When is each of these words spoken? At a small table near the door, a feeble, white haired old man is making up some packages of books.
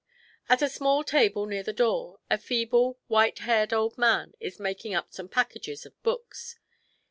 At 0.49 0.63
a 0.63 0.67
small 0.67 1.03
table 1.03 1.45
near 1.45 1.61
the 1.61 1.71
door, 1.73 2.21
a 2.27 2.39
feeble, 2.39 2.97
white 3.05 3.37
haired 3.37 3.71
old 3.71 3.99
man 3.99 4.33
is 4.39 4.59
making 4.59 4.95
up 4.95 5.13
some 5.13 5.29
packages 5.29 5.85
of 5.85 6.01
books. 6.01 6.57